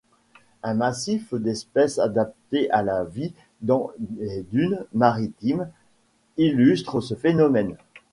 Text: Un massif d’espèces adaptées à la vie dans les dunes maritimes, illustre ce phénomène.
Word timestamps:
Un 0.63 0.73
massif 0.73 1.31
d’espèces 1.35 1.99
adaptées 1.99 2.71
à 2.71 2.81
la 2.81 3.03
vie 3.03 3.35
dans 3.61 3.91
les 4.17 4.41
dunes 4.51 4.83
maritimes, 4.95 5.69
illustre 6.37 7.01
ce 7.01 7.13
phénomène. 7.13 7.75